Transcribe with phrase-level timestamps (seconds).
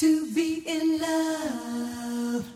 [0.00, 2.46] To be in love.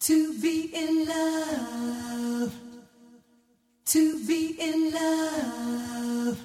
[0.00, 2.54] To be in love.
[3.86, 6.38] To be in love.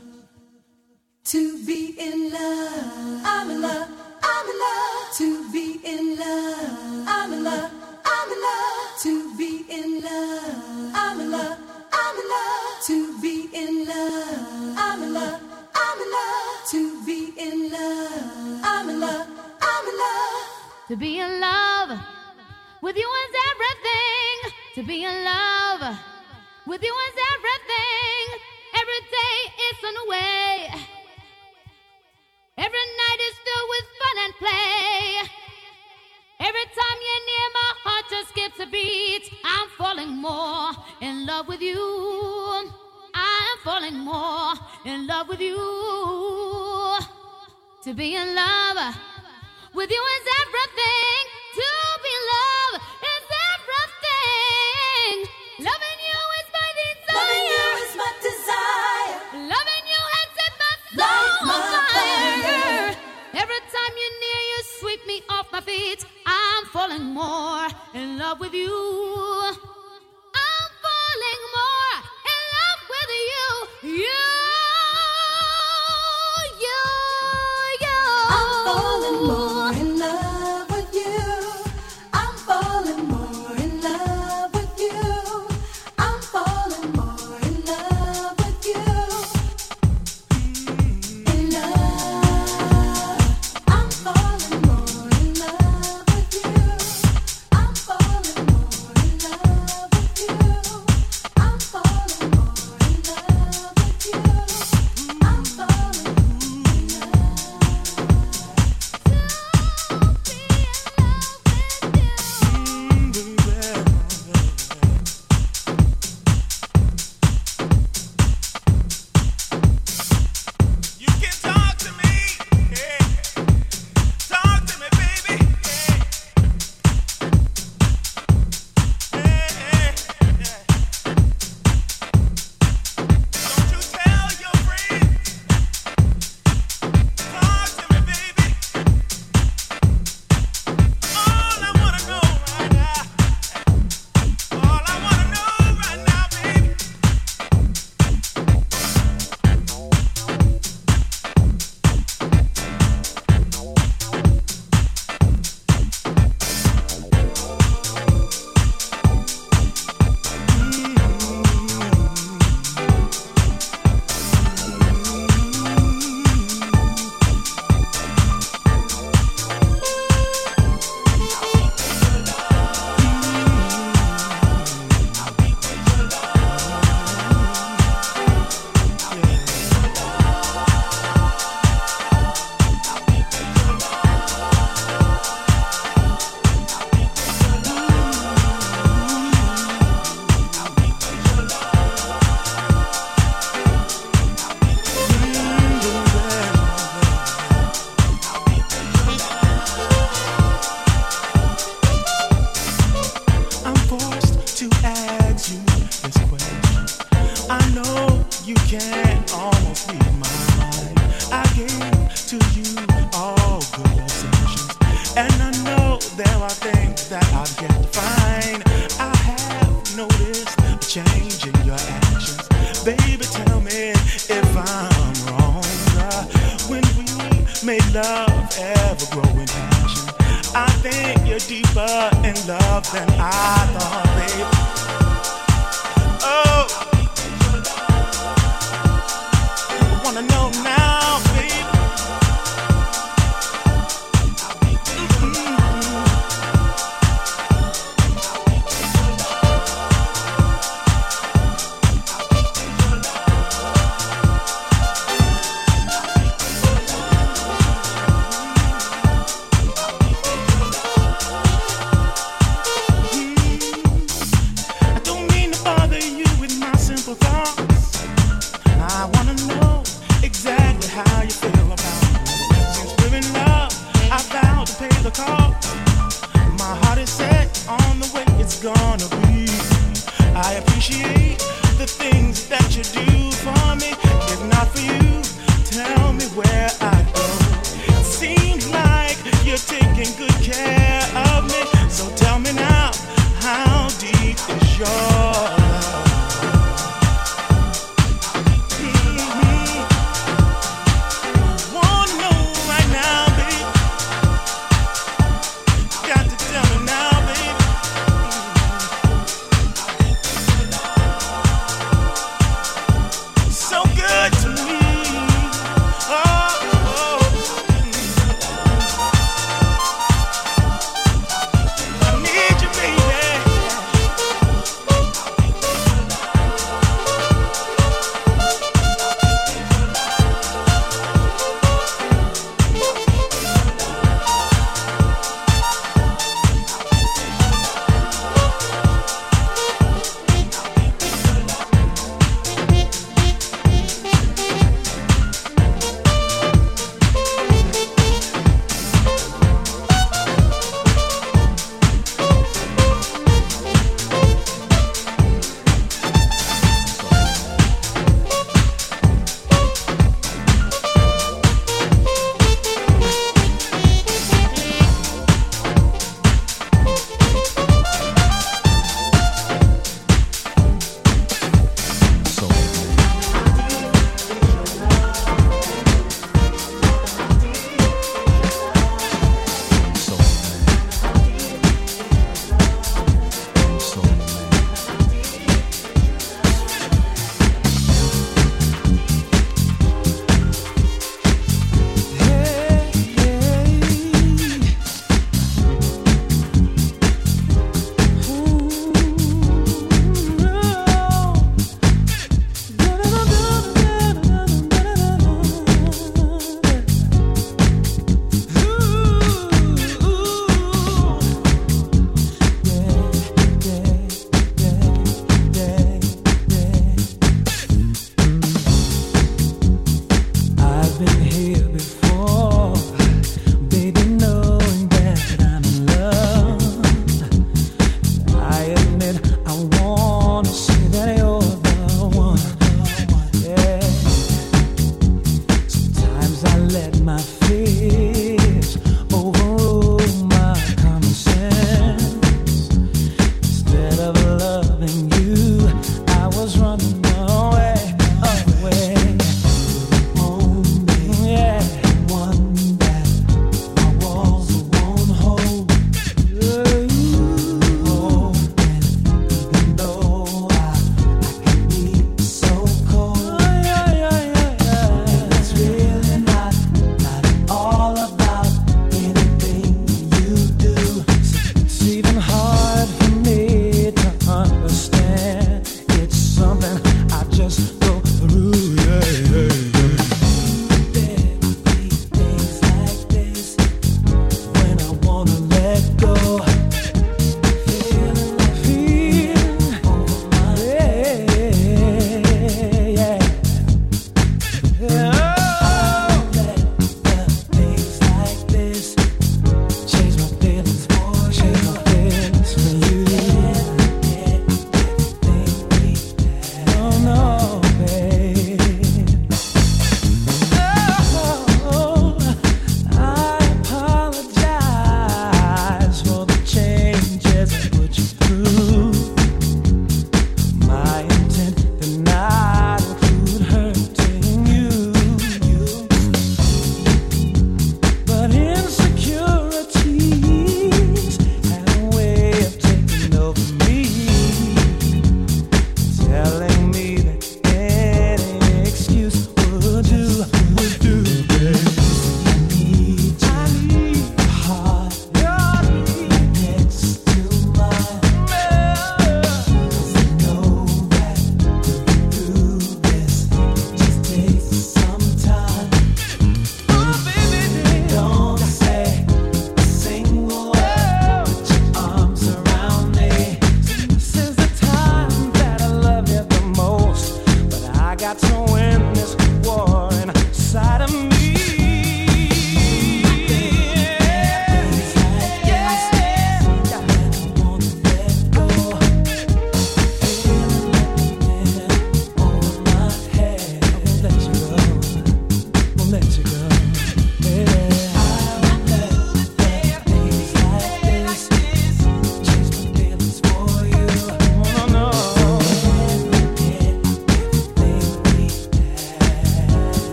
[1.26, 3.22] To be in love.
[3.26, 3.90] I'm in love.
[4.24, 5.18] I'm in love.
[5.18, 7.06] To be in love.
[7.08, 7.72] I'm in love.
[8.06, 9.02] I'm in love.
[9.04, 10.92] To be in love.
[10.96, 11.60] I'm in love.
[11.94, 12.86] I'm in love.
[12.88, 14.76] To be in love.
[14.78, 15.42] I'm in love.
[15.76, 16.70] I'm in love.
[16.72, 18.62] To be in love.
[18.64, 19.28] I'm in love.
[19.72, 20.48] I'm in love.
[20.90, 22.00] To be in love
[22.82, 24.36] with you is everything.
[24.76, 25.98] To be in love
[26.66, 28.24] with you is everything.
[28.82, 29.38] Every day
[29.68, 30.70] is on the way.
[32.58, 35.30] Every night is filled with fun and play.
[36.40, 39.30] Every time you're near, my heart just skips a beat.
[39.44, 42.72] I'm falling more in love with you.
[43.14, 44.54] I'm falling more
[44.86, 45.58] in love with you.
[47.84, 48.96] To be in love
[49.74, 51.22] with you is everything.
[51.60, 51.68] To
[52.04, 52.74] be in love
[53.14, 55.16] is everything.
[55.68, 57.18] Loving you is my desire.
[57.20, 59.18] Loving you is my desire.
[59.54, 61.94] Loving you has set my soul Light on fire.
[61.94, 62.90] fire.
[63.44, 66.06] Every time you're near, you sweep me off my feet.
[66.26, 68.74] I'm falling more in love with you.
[68.74, 71.96] I'm falling more
[72.32, 73.10] in love with.
[73.30, 74.20] You, you,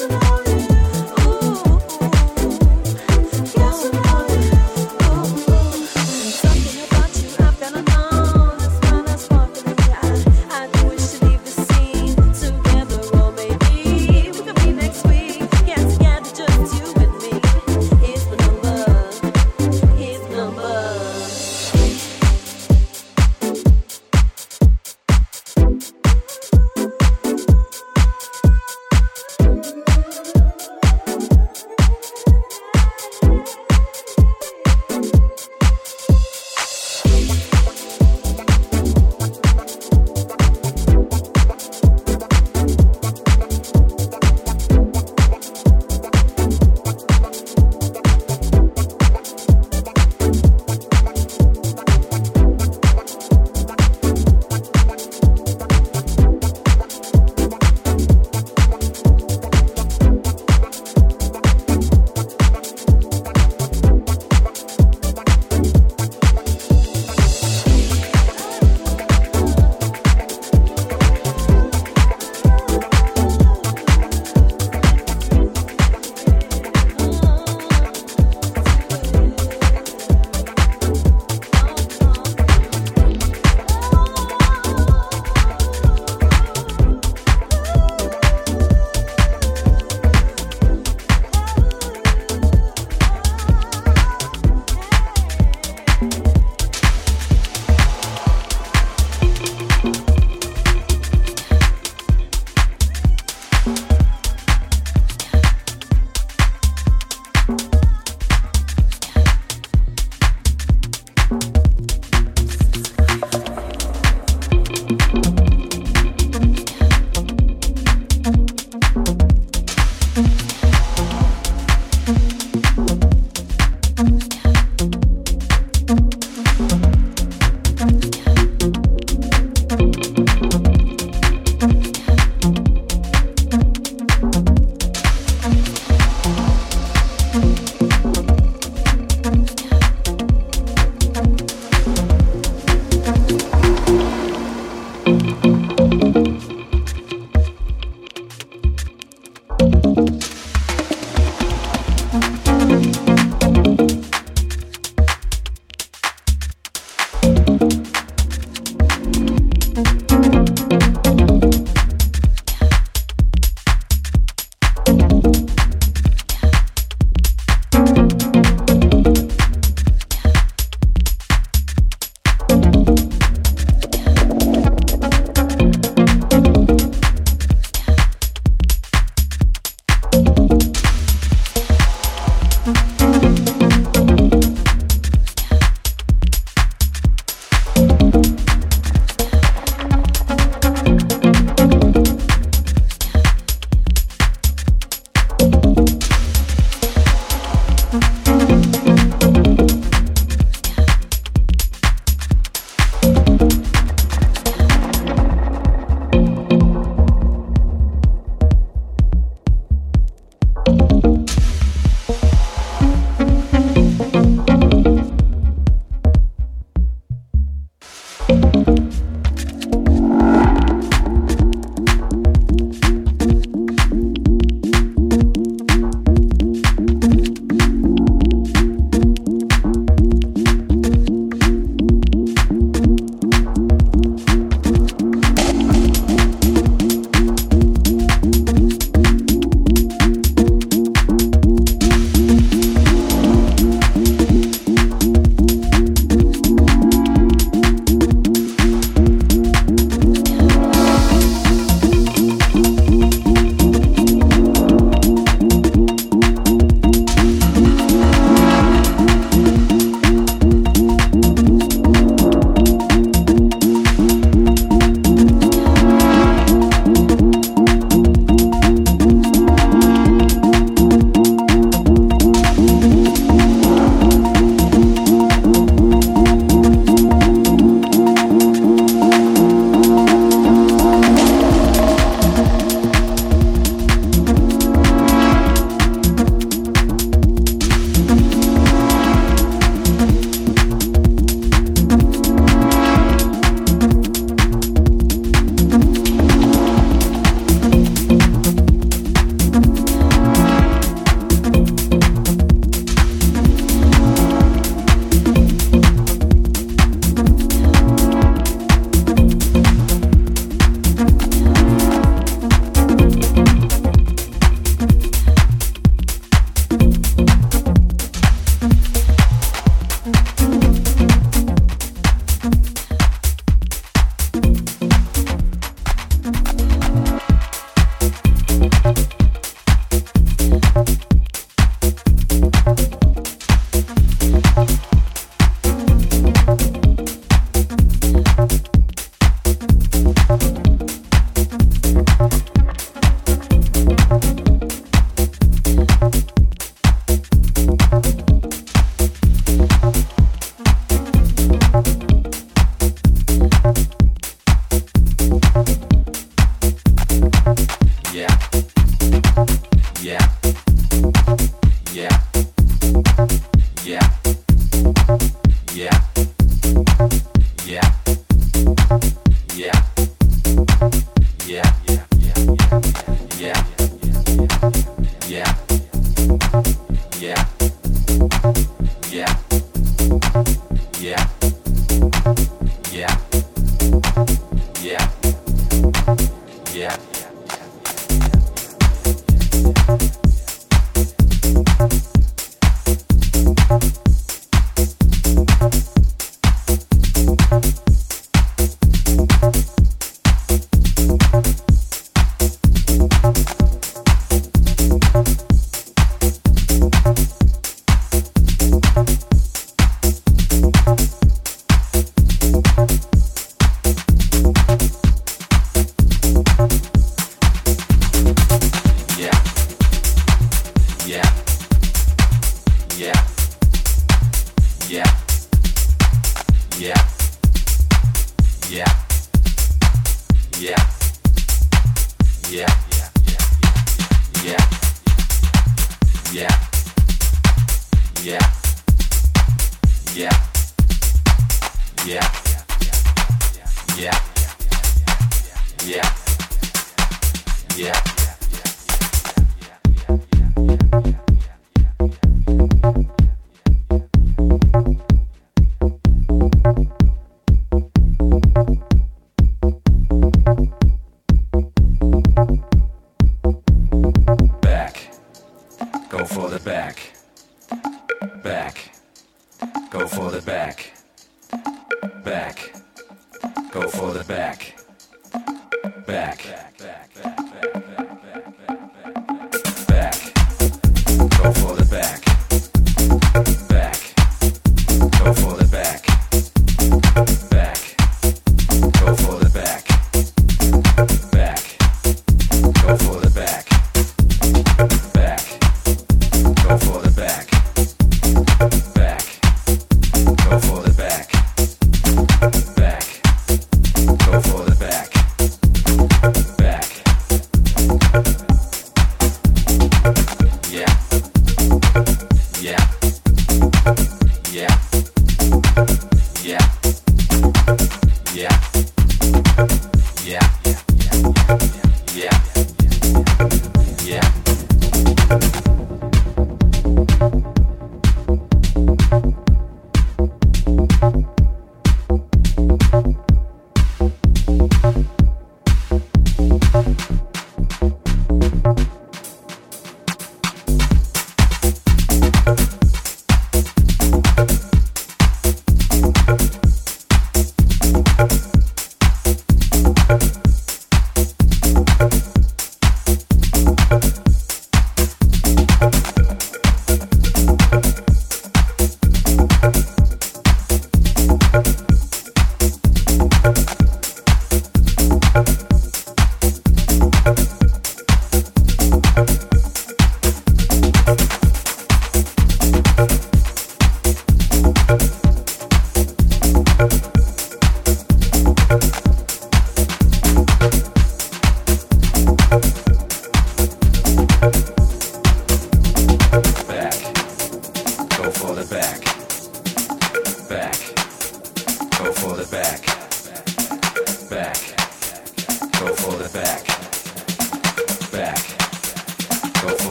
[0.00, 0.29] tonight.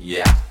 [0.00, 0.49] Yeah.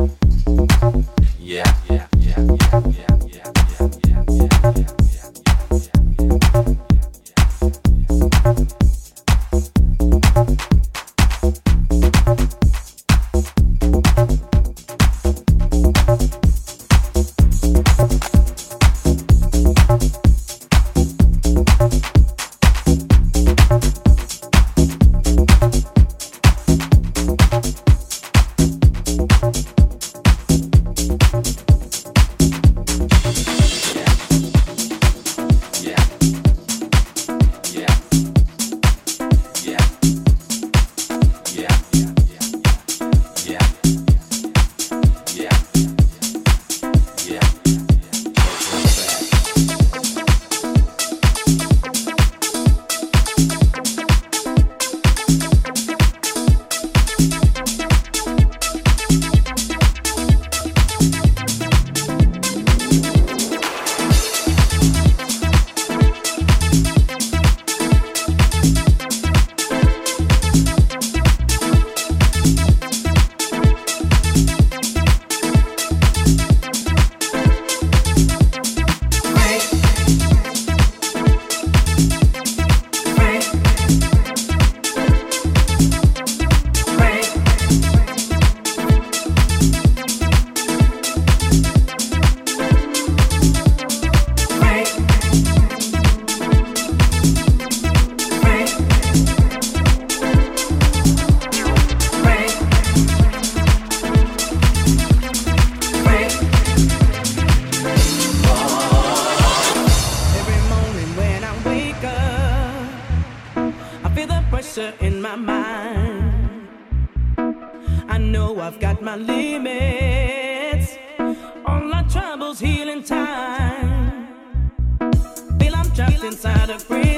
[126.78, 127.09] Free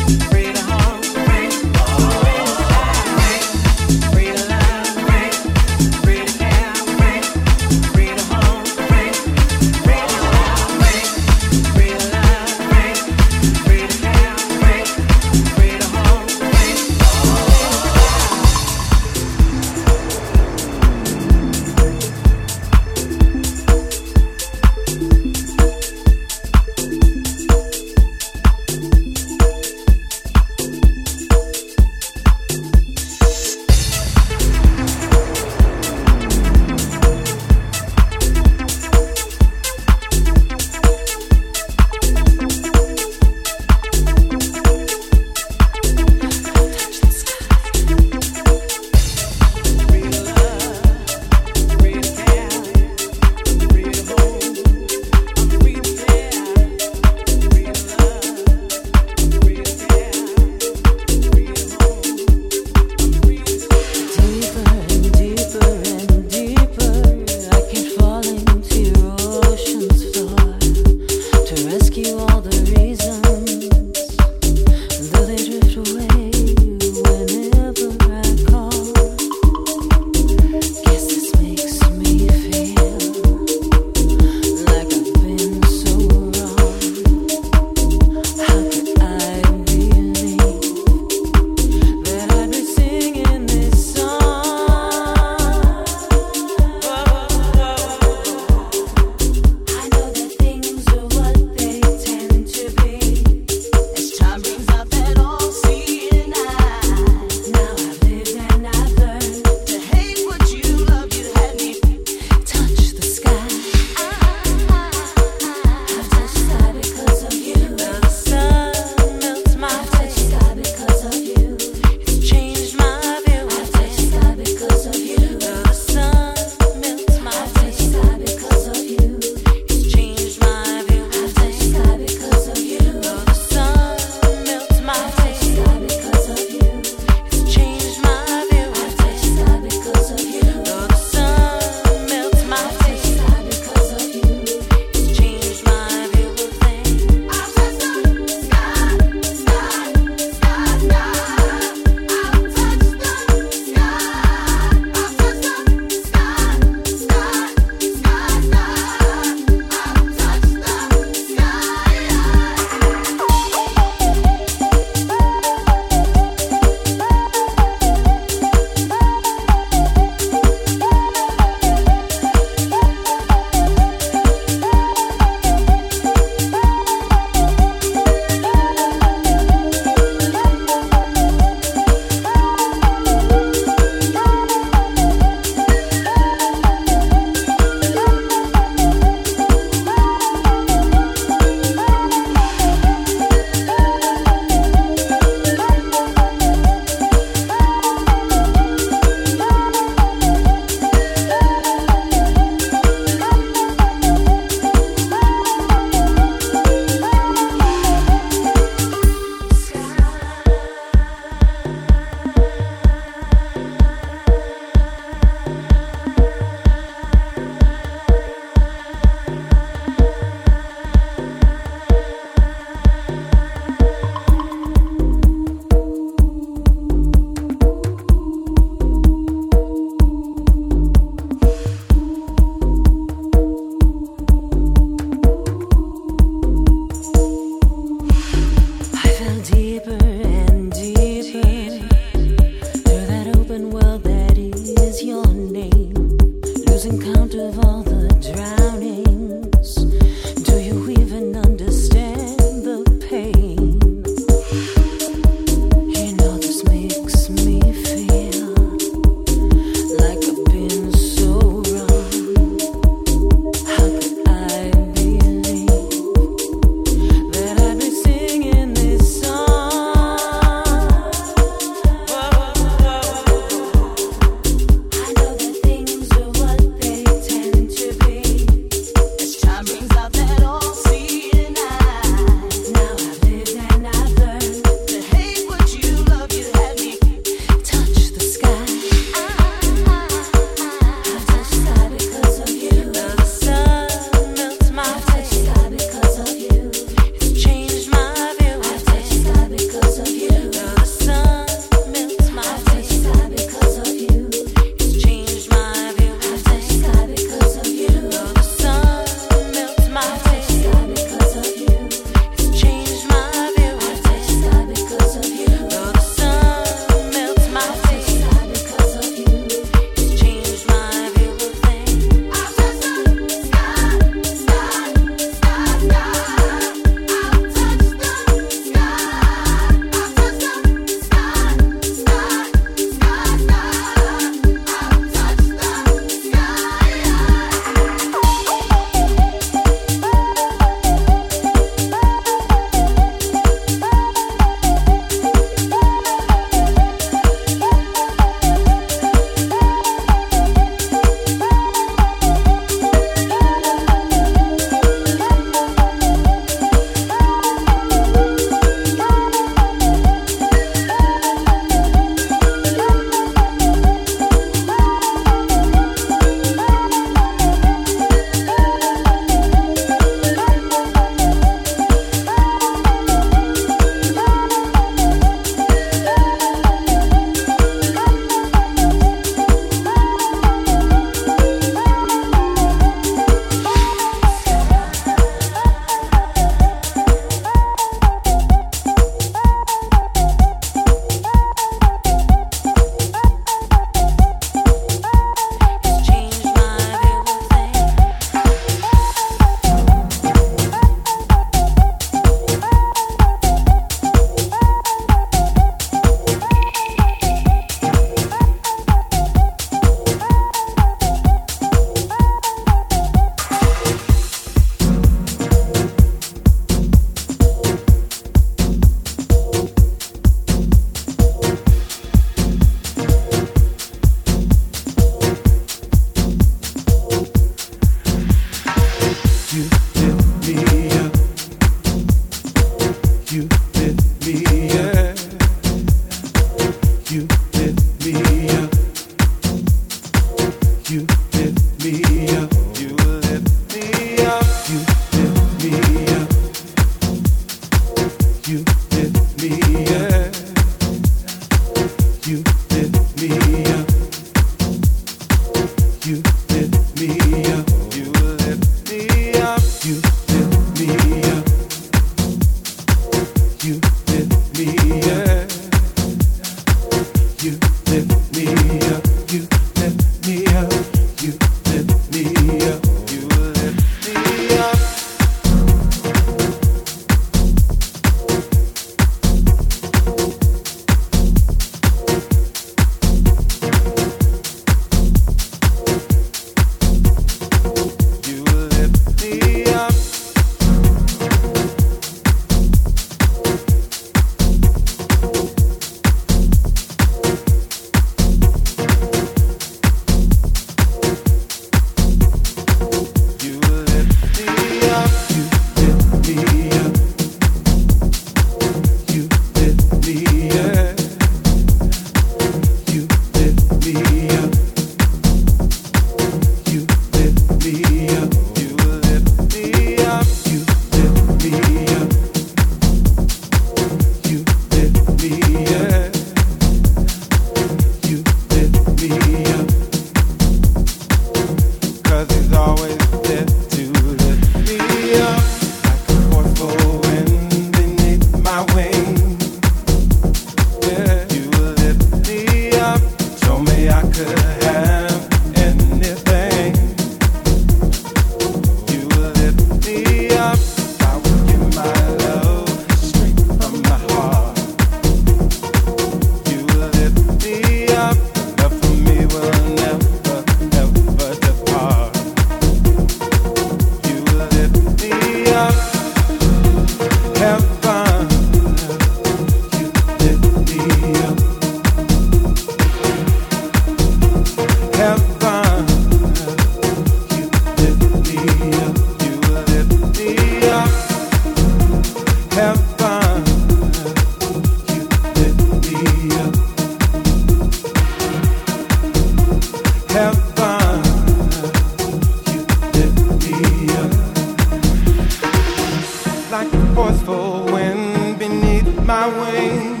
[596.94, 600.00] forceful wind beneath my wing.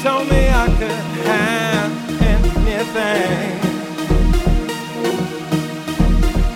[0.00, 1.92] Told me I could have
[2.22, 3.50] anything.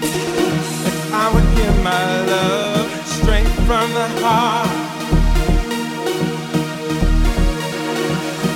[0.03, 4.69] If I would give my love straight from the heart.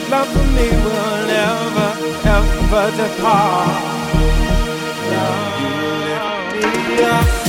[0.09, 1.91] Love for me will never,
[2.39, 3.83] ever depart.
[5.11, 7.42] Love, you lift me up.